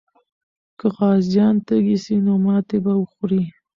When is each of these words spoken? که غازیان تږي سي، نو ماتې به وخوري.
که 0.79 0.87
غازیان 0.97 1.55
تږي 1.67 1.97
سي، 2.03 2.15
نو 2.25 2.33
ماتې 2.45 2.77
به 2.83 2.93
وخوري. 3.01 3.43